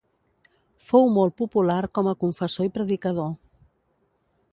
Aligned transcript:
Fou 0.91 1.09
molt 1.17 1.35
popular 1.41 1.77
com 1.97 2.09
a 2.11 2.13
confessor 2.23 2.69
i 2.69 2.73
predicador. 2.79 3.29